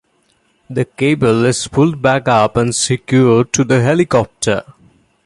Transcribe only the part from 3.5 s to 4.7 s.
to the helicopter.